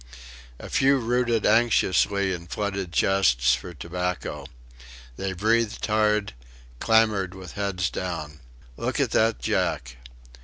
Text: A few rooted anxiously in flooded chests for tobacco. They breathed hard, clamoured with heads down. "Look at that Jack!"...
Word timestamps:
A 0.57 0.67
few 0.67 0.97
rooted 0.97 1.45
anxiously 1.45 2.33
in 2.33 2.47
flooded 2.47 2.91
chests 2.91 3.53
for 3.53 3.71
tobacco. 3.75 4.47
They 5.15 5.33
breathed 5.33 5.85
hard, 5.85 6.33
clamoured 6.79 7.35
with 7.35 7.51
heads 7.51 7.87
down. 7.91 8.39
"Look 8.77 8.99
at 8.99 9.11
that 9.11 9.37
Jack!"... 9.37 9.97